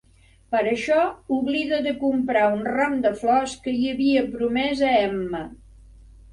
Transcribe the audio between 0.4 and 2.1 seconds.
Per això, oblida de